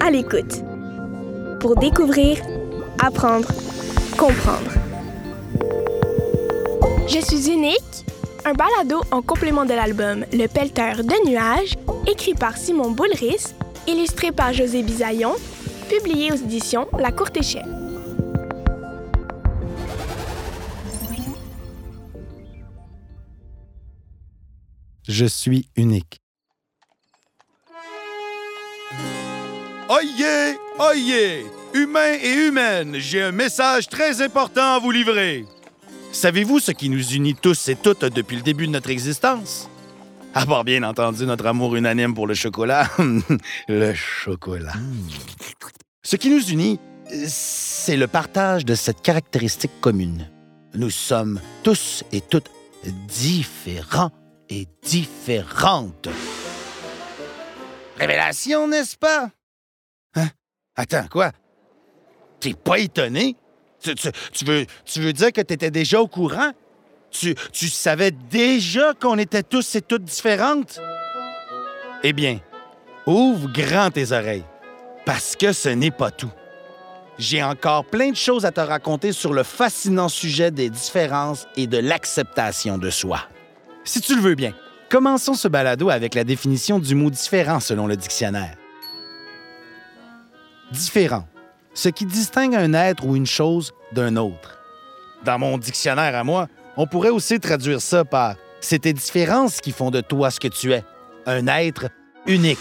À 0.00 0.10
l'écoute. 0.10 0.62
Pour 1.60 1.76
découvrir, 1.76 2.38
apprendre, 3.02 3.48
comprendre. 4.18 4.70
Je 7.08 7.18
suis 7.20 7.52
unique, 7.52 8.04
un 8.44 8.52
balado 8.52 9.02
en 9.10 9.22
complément 9.22 9.64
de 9.64 9.74
l'album 9.74 10.24
Le 10.32 10.46
Pelleteur 10.46 10.98
de 10.98 11.28
nuages, 11.28 11.76
écrit 12.06 12.34
par 12.34 12.56
Simon 12.56 12.90
Boulris, 12.90 13.54
illustré 13.86 14.32
par 14.32 14.52
José 14.52 14.82
Bisaillon, 14.82 15.32
publié 15.88 16.32
aux 16.32 16.36
éditions 16.36 16.86
La 16.98 17.12
Courte 17.12 17.36
Échelle. 17.36 17.66
Je 25.08 25.26
suis 25.26 25.68
unique. 25.76 26.20
Oyez, 29.90 30.56
oyez, 30.78 31.46
humains 31.74 32.16
et 32.22 32.46
humaines, 32.46 32.94
j'ai 32.98 33.22
un 33.22 33.32
message 33.32 33.88
très 33.88 34.22
important 34.22 34.76
à 34.76 34.78
vous 34.78 34.92
livrer. 34.92 35.46
Savez-vous 36.12 36.60
ce 36.60 36.70
qui 36.70 36.88
nous 36.88 37.04
unit 37.12 37.34
tous 37.34 37.68
et 37.68 37.74
toutes 37.74 38.04
depuis 38.04 38.36
le 38.36 38.42
début 38.42 38.68
de 38.68 38.70
notre 38.70 38.90
existence? 38.90 39.68
À 40.32 40.46
part 40.46 40.62
bien 40.62 40.84
entendu 40.84 41.26
notre 41.26 41.44
amour 41.46 41.74
unanime 41.74 42.14
pour 42.14 42.28
le 42.28 42.34
chocolat. 42.34 42.88
le 43.68 43.92
chocolat. 43.92 44.74
Ce 46.04 46.14
qui 46.14 46.30
nous 46.30 46.50
unit, 46.50 46.78
c'est 47.26 47.96
le 47.96 48.06
partage 48.06 48.64
de 48.64 48.76
cette 48.76 49.02
caractéristique 49.02 49.80
commune. 49.80 50.30
Nous 50.72 50.90
sommes 50.90 51.40
tous 51.64 52.04
et 52.12 52.20
toutes 52.20 52.52
différents 53.08 54.12
et 54.48 54.68
différentes. 54.84 56.06
Révélation, 57.98 58.68
n'est-ce 58.68 58.96
pas? 58.96 59.30
Attends, 60.80 61.08
quoi? 61.10 61.30
T'es 62.40 62.54
pas 62.54 62.78
étonné? 62.78 63.36
Tu 63.82 65.00
veux 65.00 65.12
dire 65.12 65.30
que 65.30 65.42
t'étais 65.42 65.70
déjà 65.70 66.00
au 66.00 66.06
courant? 66.06 66.52
Tu, 67.10 67.34
tu 67.52 67.68
savais 67.68 68.12
déjà 68.12 68.94
qu'on 68.94 69.18
était 69.18 69.42
tous 69.42 69.74
et 69.74 69.82
toutes 69.82 70.04
différentes? 70.04 70.80
Eh 72.02 72.14
bien, 72.14 72.38
ouvre 73.04 73.52
grand 73.52 73.90
tes 73.90 74.10
oreilles, 74.12 74.46
parce 75.04 75.36
que 75.36 75.52
ce 75.52 75.68
n'est 75.68 75.90
pas 75.90 76.10
tout. 76.10 76.32
J'ai 77.18 77.42
encore 77.42 77.84
plein 77.84 78.12
de 78.12 78.16
choses 78.16 78.46
à 78.46 78.50
te 78.50 78.60
raconter 78.60 79.12
sur 79.12 79.34
le 79.34 79.42
fascinant 79.42 80.08
sujet 80.08 80.50
des 80.50 80.70
différences 80.70 81.46
et 81.56 81.66
de 81.66 81.76
l'acceptation 81.76 82.78
de 82.78 82.88
soi. 82.88 83.20
Si 83.84 84.00
tu 84.00 84.16
le 84.16 84.22
veux 84.22 84.34
bien, 84.34 84.54
commençons 84.88 85.34
ce 85.34 85.46
balado 85.46 85.90
avec 85.90 86.14
la 86.14 86.24
définition 86.24 86.78
du 86.78 86.94
mot 86.94 87.10
différent 87.10 87.60
selon 87.60 87.86
le 87.86 87.98
dictionnaire. 87.98 88.56
Différent, 90.70 91.26
ce 91.74 91.88
qui 91.88 92.06
distingue 92.06 92.54
un 92.54 92.74
être 92.74 93.04
ou 93.04 93.16
une 93.16 93.26
chose 93.26 93.72
d'un 93.92 94.16
autre. 94.16 94.58
Dans 95.24 95.38
mon 95.38 95.58
dictionnaire 95.58 96.14
à 96.16 96.24
moi, 96.24 96.48
on 96.76 96.86
pourrait 96.86 97.10
aussi 97.10 97.40
traduire 97.40 97.80
ça 97.80 98.04
par 98.04 98.36
c'est 98.60 98.80
tes 98.80 98.92
différences 98.92 99.60
qui 99.60 99.72
font 99.72 99.90
de 99.90 100.00
toi 100.00 100.30
ce 100.30 100.38
que 100.38 100.48
tu 100.48 100.72
es, 100.72 100.84
un 101.26 101.46
être 101.46 101.88
unique. 102.26 102.58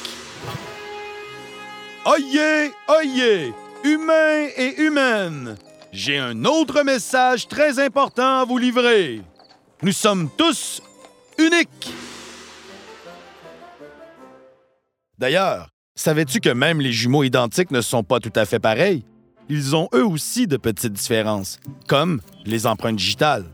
Oyez, 2.05 2.71
oyez, 2.87 3.53
humains 3.83 4.47
et 4.57 4.81
humaines, 4.81 5.57
j'ai 5.91 6.17
un 6.17 6.45
autre 6.45 6.83
message 6.83 7.47
très 7.47 7.79
important 7.79 8.39
à 8.39 8.45
vous 8.45 8.57
livrer. 8.57 9.21
Nous 9.81 9.91
sommes 9.91 10.29
tous 10.37 10.81
uniques. 11.37 11.93
D'ailleurs, 15.17 15.69
savais-tu 15.99 16.39
que 16.39 16.49
même 16.49 16.79
les 16.81 16.91
jumeaux 16.91 17.23
identiques 17.23 17.71
ne 17.71 17.81
sont 17.81 18.03
pas 18.03 18.19
tout 18.19 18.31
à 18.35 18.45
fait 18.45 18.59
pareils? 18.59 19.03
Ils 19.49 19.75
ont 19.75 19.89
eux 19.93 20.05
aussi 20.05 20.47
de 20.47 20.57
petites 20.57 20.93
différences, 20.93 21.59
comme 21.87 22.21
les 22.45 22.67
empreintes 22.67 22.95
digitales. 22.95 23.45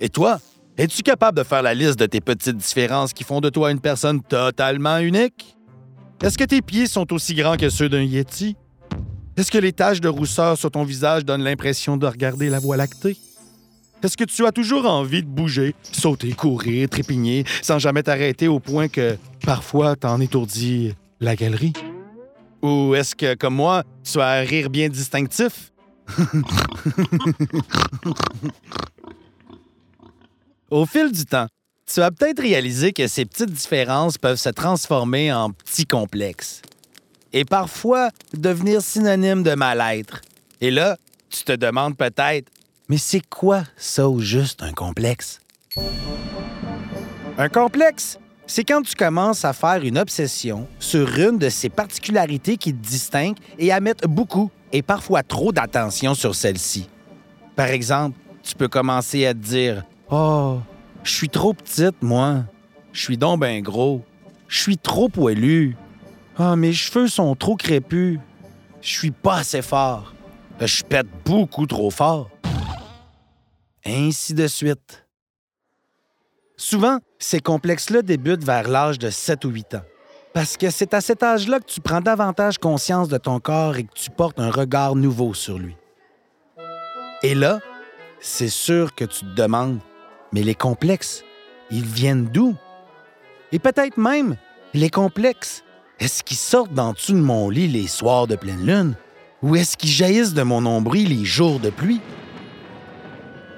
Et 0.00 0.08
toi, 0.08 0.38
es-tu 0.78 1.02
capable 1.02 1.36
de 1.38 1.42
faire 1.42 1.62
la 1.62 1.74
liste 1.74 1.98
de 1.98 2.06
tes 2.06 2.20
petites 2.20 2.56
différences 2.56 3.12
qui 3.12 3.24
font 3.24 3.40
de 3.40 3.50
toi 3.50 3.70
une 3.70 3.80
personne 3.80 4.22
totalement 4.22 4.98
unique? 4.98 5.56
Est-ce 6.22 6.38
que 6.38 6.44
tes 6.44 6.62
pieds 6.62 6.86
sont 6.86 7.12
aussi 7.12 7.34
grands 7.34 7.56
que 7.56 7.68
ceux 7.68 7.88
d'un 7.88 8.02
Yeti? 8.02 8.56
Est-ce 9.36 9.50
que 9.50 9.58
les 9.58 9.72
taches 9.72 10.00
de 10.00 10.08
rousseur 10.08 10.56
sur 10.56 10.70
ton 10.70 10.84
visage 10.84 11.24
donnent 11.24 11.44
l'impression 11.44 11.98
de 11.98 12.06
regarder 12.06 12.48
la 12.48 12.58
Voie 12.58 12.78
lactée? 12.78 13.18
Est-ce 14.02 14.16
que 14.16 14.24
tu 14.24 14.46
as 14.46 14.52
toujours 14.52 14.86
envie 14.86 15.22
de 15.22 15.28
bouger, 15.28 15.74
sauter, 15.92 16.32
courir, 16.32 16.88
trépigner, 16.88 17.44
sans 17.60 17.78
jamais 17.78 18.02
t'arrêter 18.02 18.48
au 18.48 18.60
point 18.60 18.88
que 18.88 19.18
parfois 19.44 19.96
t'en 19.96 20.20
étourdis 20.20 20.94
la 21.20 21.36
galerie? 21.36 21.72
Ou 22.62 22.94
est-ce 22.94 23.14
que, 23.14 23.34
comme 23.34 23.54
moi, 23.54 23.84
tu 24.02 24.20
as 24.20 24.28
un 24.28 24.42
rire 24.42 24.70
bien 24.70 24.88
distinctif? 24.88 25.72
Au 30.70 30.86
fil 30.86 31.12
du 31.12 31.24
temps, 31.24 31.46
tu 31.86 32.00
as 32.00 32.10
peut-être 32.10 32.40
réalisé 32.40 32.92
que 32.92 33.06
ces 33.06 33.24
petites 33.24 33.52
différences 33.52 34.18
peuvent 34.18 34.38
se 34.38 34.48
transformer 34.48 35.32
en 35.32 35.50
petits 35.50 35.86
complexes 35.86 36.62
et 37.32 37.44
parfois 37.44 38.10
devenir 38.32 38.80
synonymes 38.80 39.42
de 39.42 39.54
mal-être. 39.54 40.20
Et 40.60 40.70
là, 40.70 40.96
tu 41.30 41.44
te 41.44 41.52
demandes 41.52 41.96
peut-être, 41.96 42.50
mais 42.88 42.98
c'est 42.98 43.24
quoi 43.28 43.62
ça 43.76 44.08
au 44.08 44.20
juste 44.20 44.62
un 44.62 44.72
complexe? 44.72 45.40
Un 47.38 47.48
complexe, 47.48 48.18
c'est 48.46 48.64
quand 48.64 48.82
tu 48.82 48.94
commences 48.94 49.44
à 49.44 49.52
faire 49.52 49.82
une 49.82 49.98
obsession 49.98 50.68
sur 50.78 51.18
une 51.18 51.38
de 51.38 51.48
ces 51.48 51.68
particularités 51.68 52.56
qui 52.56 52.72
te 52.72 52.86
distinguent 52.86 53.38
et 53.58 53.72
à 53.72 53.80
mettre 53.80 54.08
beaucoup 54.08 54.50
et 54.72 54.82
parfois 54.82 55.22
trop 55.22 55.52
d'attention 55.52 56.14
sur 56.14 56.34
celle-ci. 56.34 56.88
Par 57.56 57.68
exemple, 57.68 58.16
tu 58.42 58.54
peux 58.54 58.68
commencer 58.68 59.26
à 59.26 59.34
te 59.34 59.38
dire 59.38 59.84
Oh, 60.10 60.58
je 61.02 61.12
suis 61.12 61.28
trop 61.28 61.54
petite, 61.54 62.02
moi. 62.02 62.44
Je 62.92 63.02
suis 63.02 63.18
donc 63.18 63.40
ben 63.40 63.60
gros. 63.62 64.02
Je 64.48 64.60
suis 64.60 64.78
trop 64.78 65.08
poilu. 65.08 65.76
Ah, 66.38 66.54
mes 66.54 66.72
cheveux 66.72 67.08
sont 67.08 67.34
trop 67.34 67.56
crépus. 67.56 68.18
Je 68.80 68.90
suis 68.90 69.10
pas 69.10 69.38
assez 69.38 69.62
fort. 69.62 70.14
Je 70.60 70.82
pète 70.82 71.08
beaucoup 71.24 71.66
trop 71.66 71.90
fort. 71.90 72.30
Ainsi 73.84 74.34
de 74.34 74.46
suite. 74.46 75.06
Souvent, 76.56 76.98
ces 77.18 77.40
complexes-là 77.40 78.02
débutent 78.02 78.44
vers 78.44 78.68
l'âge 78.68 78.98
de 78.98 79.10
7 79.10 79.44
ou 79.44 79.50
8 79.50 79.74
ans. 79.76 79.82
Parce 80.34 80.56
que 80.56 80.68
c'est 80.68 80.92
à 80.92 81.00
cet 81.00 81.22
âge-là 81.22 81.60
que 81.60 81.64
tu 81.64 81.80
prends 81.80 82.00
davantage 82.00 82.58
conscience 82.58 83.08
de 83.08 83.16
ton 83.16 83.40
corps 83.40 83.76
et 83.76 83.84
que 83.84 83.94
tu 83.94 84.10
portes 84.10 84.38
un 84.38 84.50
regard 84.50 84.94
nouveau 84.94 85.32
sur 85.32 85.58
lui. 85.58 85.76
Et 87.22 87.34
là, 87.34 87.60
c'est 88.20 88.50
sûr 88.50 88.94
que 88.94 89.04
tu 89.04 89.20
te 89.20 89.34
demandes, 89.34 89.78
mais 90.32 90.42
les 90.42 90.54
complexes, 90.54 91.24
ils 91.70 91.84
viennent 91.84 92.26
d'où? 92.26 92.54
Et 93.52 93.58
peut-être 93.58 93.96
même, 93.96 94.36
les 94.74 94.90
complexes, 94.90 95.64
est-ce 95.98 96.22
qu'ils 96.22 96.36
sortent 96.36 96.74
d'en 96.74 96.92
dessous 96.92 97.14
de 97.14 97.20
mon 97.20 97.48
lit 97.48 97.68
les 97.68 97.86
soirs 97.86 98.26
de 98.26 98.36
pleine 98.36 98.66
lune? 98.66 98.94
Ou 99.42 99.56
est-ce 99.56 99.76
qu'ils 99.76 99.90
jaillissent 99.90 100.34
de 100.34 100.42
mon 100.42 100.60
nombril 100.60 101.08
les 101.08 101.24
jours 101.24 101.60
de 101.60 101.70
pluie? 101.70 102.00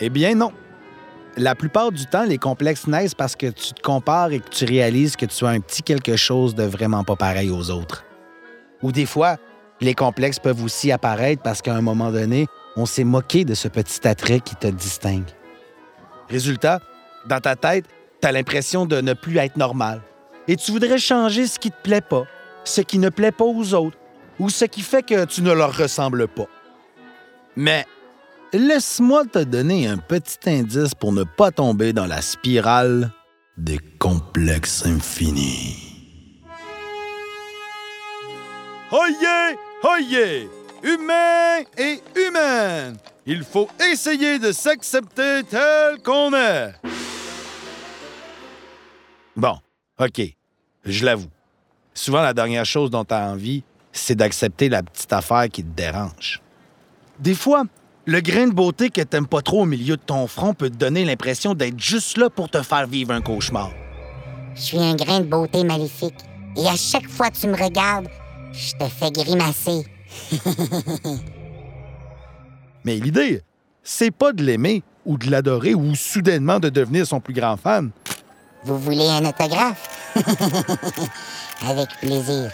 Eh 0.00 0.10
bien 0.10 0.34
non. 0.34 0.52
La 1.38 1.54
plupart 1.54 1.92
du 1.92 2.04
temps, 2.04 2.24
les 2.24 2.36
complexes 2.36 2.88
naissent 2.88 3.14
parce 3.14 3.36
que 3.36 3.46
tu 3.46 3.72
te 3.72 3.80
compares 3.80 4.32
et 4.32 4.40
que 4.40 4.48
tu 4.48 4.64
réalises 4.64 5.14
que 5.14 5.24
tu 5.24 5.46
as 5.46 5.50
un 5.50 5.60
petit 5.60 5.84
quelque 5.84 6.16
chose 6.16 6.56
de 6.56 6.64
vraiment 6.64 7.04
pas 7.04 7.14
pareil 7.14 7.48
aux 7.48 7.70
autres. 7.70 8.04
Ou 8.82 8.90
des 8.90 9.06
fois, 9.06 9.36
les 9.80 9.94
complexes 9.94 10.40
peuvent 10.40 10.64
aussi 10.64 10.90
apparaître 10.90 11.40
parce 11.40 11.62
qu'à 11.62 11.76
un 11.76 11.80
moment 11.80 12.10
donné, 12.10 12.48
on 12.74 12.86
s'est 12.86 13.04
moqué 13.04 13.44
de 13.44 13.54
ce 13.54 13.68
petit 13.68 14.06
attrait 14.08 14.40
qui 14.40 14.56
te 14.56 14.66
distingue. 14.66 15.30
Résultat, 16.28 16.80
dans 17.28 17.38
ta 17.38 17.54
tête, 17.54 17.84
tu 18.20 18.26
as 18.26 18.32
l'impression 18.32 18.84
de 18.84 19.00
ne 19.00 19.12
plus 19.12 19.36
être 19.36 19.56
normal. 19.56 20.02
Et 20.48 20.56
tu 20.56 20.72
voudrais 20.72 20.98
changer 20.98 21.46
ce 21.46 21.60
qui 21.60 21.70
te 21.70 21.80
plaît 21.84 22.00
pas, 22.00 22.24
ce 22.64 22.80
qui 22.80 22.98
ne 22.98 23.10
plaît 23.10 23.30
pas 23.30 23.44
aux 23.44 23.74
autres, 23.74 23.96
ou 24.40 24.50
ce 24.50 24.64
qui 24.64 24.80
fait 24.80 25.04
que 25.04 25.24
tu 25.24 25.42
ne 25.42 25.52
leur 25.52 25.76
ressembles 25.76 26.26
pas. 26.26 26.48
Mais 27.54 27.86
laisse-moi 28.52 29.24
te 29.26 29.42
donner 29.44 29.86
un 29.86 29.98
petit 29.98 30.38
indice 30.46 30.94
pour 30.94 31.12
ne 31.12 31.24
pas 31.24 31.50
tomber 31.50 31.92
dans 31.92 32.06
la 32.06 32.22
spirale 32.22 33.12
des 33.56 33.78
complexes 33.98 34.86
infinis. 34.86 35.84
Oyez, 38.90 39.58
oyez, 39.82 40.48
humains 40.82 41.60
et 41.76 42.00
humaines, 42.16 42.96
il 43.26 43.44
faut 43.44 43.68
essayer 43.92 44.38
de 44.38 44.52
s'accepter 44.52 45.42
tel 45.50 46.00
qu'on 46.02 46.32
est. 46.32 46.74
Bon, 49.36 49.58
OK, 49.98 50.22
je 50.84 51.04
l'avoue. 51.04 51.28
Souvent, 51.92 52.22
la 52.22 52.32
dernière 52.32 52.64
chose 52.64 52.90
dont 52.90 53.04
tu 53.04 53.12
as 53.12 53.28
envie, 53.28 53.62
c'est 53.92 54.14
d'accepter 54.14 54.68
la 54.68 54.82
petite 54.82 55.12
affaire 55.12 55.48
qui 55.48 55.62
te 55.62 55.68
dérange. 55.68 56.40
Des 57.18 57.34
fois, 57.34 57.64
le 58.08 58.22
grain 58.22 58.46
de 58.46 58.54
beauté 58.54 58.88
que 58.88 59.02
t'aimes 59.02 59.26
pas 59.26 59.42
trop 59.42 59.64
au 59.64 59.66
milieu 59.66 59.98
de 59.98 60.02
ton 60.02 60.26
front 60.26 60.54
peut 60.54 60.70
te 60.70 60.76
donner 60.76 61.04
l'impression 61.04 61.52
d'être 61.52 61.78
juste 61.78 62.16
là 62.16 62.30
pour 62.30 62.48
te 62.48 62.62
faire 62.62 62.86
vivre 62.86 63.12
un 63.12 63.20
cauchemar. 63.20 63.70
Je 64.54 64.62
suis 64.62 64.78
un 64.78 64.94
grain 64.94 65.20
de 65.20 65.26
beauté 65.26 65.62
maléfique. 65.62 66.14
Et 66.56 66.66
à 66.66 66.74
chaque 66.74 67.06
fois 67.06 67.28
que 67.28 67.36
tu 67.36 67.48
me 67.48 67.54
regardes, 67.54 68.08
je 68.50 68.72
te 68.72 68.88
fais 68.88 69.10
grimacer. 69.10 69.84
Mais 72.84 72.96
l'idée, 72.96 73.42
c'est 73.82 74.10
pas 74.10 74.32
de 74.32 74.42
l'aimer 74.42 74.82
ou 75.04 75.18
de 75.18 75.30
l'adorer 75.30 75.74
ou 75.74 75.94
soudainement 75.94 76.60
de 76.60 76.70
devenir 76.70 77.06
son 77.06 77.20
plus 77.20 77.34
grand 77.34 77.58
fan. 77.58 77.90
Vous 78.64 78.78
voulez 78.78 79.06
un 79.06 79.26
autographe? 79.26 80.14
Avec 81.68 81.90
plaisir. 82.00 82.50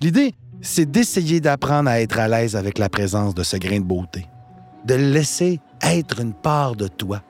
L'idée, 0.00 0.34
c'est 0.60 0.90
d'essayer 0.90 1.40
d'apprendre 1.40 1.88
à 1.88 2.00
être 2.00 2.18
à 2.18 2.28
l'aise 2.28 2.56
avec 2.56 2.78
la 2.78 2.88
présence 2.88 3.34
de 3.34 3.42
ce 3.42 3.56
grain 3.56 3.78
de 3.78 3.84
beauté, 3.84 4.26
de 4.84 4.94
le 4.94 5.10
laisser 5.10 5.60
être 5.82 6.20
une 6.20 6.34
part 6.34 6.74
de 6.74 6.88
toi. 6.88 7.22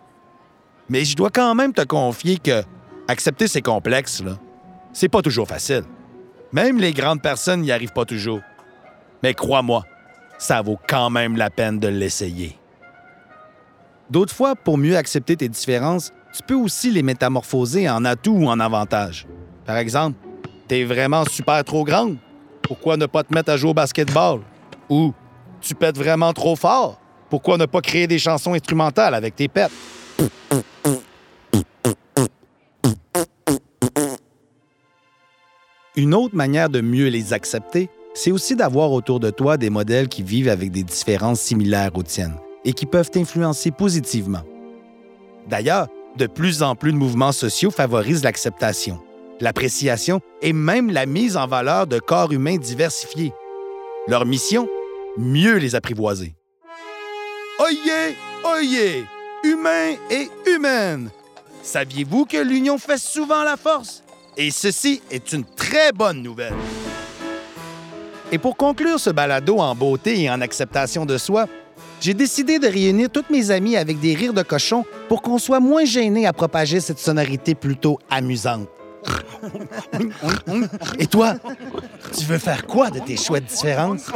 Mais 0.89 1.05
je 1.05 1.17
dois 1.17 1.31
quand 1.31 1.55
même 1.55 1.73
te 1.73 1.83
confier 1.83 2.39
que 2.39 2.63
accepter 3.09 3.49
ces 3.49 3.63
complexes, 3.63 4.23
là, 4.23 4.39
c'est 4.93 5.09
pas 5.09 5.23
toujours 5.23 5.49
facile. 5.49 5.85
Même 6.53 6.79
les 6.79 6.93
grandes 6.93 7.23
personnes 7.23 7.63
n'y 7.63 7.73
arrivent 7.73 7.93
pas 7.93 8.05
toujours. 8.05 8.41
Mais 9.23 9.35
crois-moi, 9.35 9.85
ça 10.39 10.63
vaut 10.63 10.79
quand 10.89 11.11
même 11.11 11.37
la 11.37 11.51
peine 11.51 11.79
de 11.79 11.89
l'essayer. 11.89 12.59
D'autres 14.11 14.35
fois, 14.35 14.55
pour 14.55 14.79
mieux 14.79 14.97
accepter 14.97 15.37
tes 15.37 15.49
différences, 15.49 16.13
tu 16.33 16.43
peux 16.47 16.55
aussi 16.55 16.91
les 16.91 17.03
métamorphoser 17.03 17.89
en 17.89 18.05
atout 18.05 18.33
ou 18.33 18.49
en 18.49 18.61
avantage. 18.61 19.27
Par 19.65 19.77
exemple, 19.77 20.19
t'es 20.69 20.85
vraiment 20.85 21.25
super 21.25 21.63
trop 21.65 21.85
grande. 21.85 22.19
Pourquoi 22.65 22.97
ne 22.97 23.07
pas 23.07 23.23
te 23.23 23.33
mettre 23.33 23.53
à 23.53 23.57
jouer 23.57 23.71
au 23.71 23.75
basketball? 23.75 24.41
Ou 24.89 25.13
tu 25.61 25.75
pètes 25.75 25.97
vraiment 25.97 26.33
trop 26.33 26.57
fort? 26.57 26.99
Pourquoi 27.31 27.57
ne 27.57 27.67
pas 27.67 27.81
créer 27.81 28.07
des 28.07 28.19
chansons 28.19 28.55
instrumentales 28.55 29.15
avec 29.15 29.37
tes 29.37 29.49
pets? 29.49 29.71
Une 35.97 36.15
autre 36.15 36.35
manière 36.35 36.69
de 36.69 36.81
mieux 36.81 37.09
les 37.09 37.33
accepter, 37.33 37.89
c'est 38.15 38.33
aussi 38.33 38.57
d'avoir 38.57 38.91
autour 38.93 39.21
de 39.21 39.31
toi 39.31 39.57
des 39.57 39.71
modèles 39.71 40.09
qui 40.09 40.23
vivent 40.23 40.49
avec 40.49 40.71
des 40.71 40.83
différences 40.83 41.41
similaires 41.41 41.91
aux 41.95 42.03
tiennes 42.03 42.37
et 42.65 42.73
qui 42.73 42.87
peuvent 42.87 43.11
t'influencer 43.11 43.71
positivement. 43.71 44.43
D'ailleurs, 45.49 45.89
de 46.17 46.27
plus 46.27 46.63
en 46.63 46.75
plus 46.75 46.93
de 46.93 46.97
mouvements 46.97 47.33
sociaux 47.33 47.71
favorisent 47.71 48.25
l'acceptation, 48.25 49.01
l'appréciation 49.41 50.21
et 50.43 50.53
même 50.53 50.91
la 50.91 51.07
mise 51.07 51.37
en 51.37 51.47
valeur 51.47 51.87
de 51.87 51.99
corps 51.99 52.33
humains 52.33 52.57
diversifiés. 52.57 53.33
Leur 54.07 54.27
mission 54.27 54.69
Mieux 55.17 55.59
les 55.59 55.77
apprivoiser. 55.77 56.35
Oyez, 57.61 58.17
oyez, 58.45 59.05
humains 59.45 59.95
et 60.11 60.29
humaines! 60.47 61.11
Saviez-vous 61.63 62.25
que 62.25 62.37
l'union 62.37 62.79
fait 62.79 62.99
souvent 62.99 63.45
la 63.45 63.57
force? 63.57 64.03
Et 64.37 64.51
ceci 64.51 65.01
est 65.11 65.33
une 65.33 65.45
très 65.45 65.93
bonne 65.93 66.21
nouvelle. 66.21 66.55
Et 68.33 68.39
pour 68.39 68.57
conclure 68.57 68.99
ce 68.99 69.11
balado 69.11 69.59
en 69.59 69.75
beauté 69.77 70.21
et 70.21 70.31
en 70.31 70.41
acceptation 70.41 71.07
de 71.07 71.17
soi, 71.17 71.47
j'ai 72.01 72.15
décidé 72.15 72.59
de 72.59 72.67
réunir 72.67 73.09
toutes 73.09 73.31
mes 73.31 73.53
amies 73.53 73.77
avec 73.77 74.01
des 74.01 74.15
rires 74.15 74.35
de 74.35 74.43
cochon 74.43 74.85
pour 75.09 75.23
qu'on 75.23 75.39
soit 75.39 75.61
moins 75.61 75.85
gênés 75.85 76.27
à 76.27 76.33
propager 76.33 76.81
cette 76.81 76.99
sonorité 76.99 77.55
plutôt 77.55 77.99
amusante. 78.11 78.69
Et 80.99 81.07
toi, 81.07 81.35
tu 82.17 82.25
veux 82.25 82.39
faire 82.39 82.67
quoi 82.67 82.91
de 82.91 83.01
tes 83.01 83.17
chouettes 83.17 83.47
différences? 83.47 84.11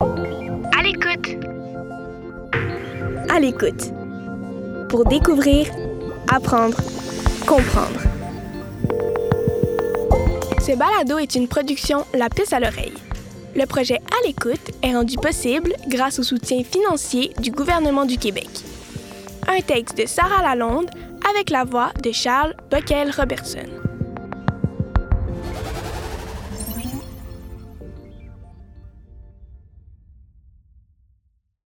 À 0.00 0.82
l'écoute. 0.82 1.44
À 3.28 3.40
l'écoute. 3.40 3.92
Pour 4.88 5.04
découvrir, 5.04 5.66
apprendre, 6.32 6.78
comprendre. 7.46 8.00
Ce 10.60 10.76
balado 10.76 11.18
est 11.18 11.34
une 11.34 11.48
production 11.48 12.04
La 12.14 12.28
Piste 12.28 12.52
à 12.52 12.60
l'oreille. 12.60 12.94
Le 13.58 13.66
projet 13.66 13.96
À 13.96 14.24
l'écoute 14.24 14.70
est 14.84 14.94
rendu 14.94 15.16
possible 15.16 15.72
grâce 15.88 16.20
au 16.20 16.22
soutien 16.22 16.62
financier 16.62 17.32
du 17.40 17.50
gouvernement 17.50 18.04
du 18.04 18.16
Québec. 18.16 18.48
Un 19.48 19.60
texte 19.62 19.98
de 19.98 20.06
Sarah 20.06 20.42
Lalonde 20.42 20.88
avec 21.28 21.50
la 21.50 21.64
voix 21.64 21.90
de 22.00 22.12
Charles 22.12 22.54
Bockel-Robertson. 22.70 23.87